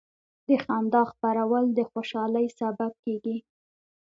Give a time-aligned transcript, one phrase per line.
[0.47, 3.37] د خندا خپرول د خوشحالۍ سبب کېږي.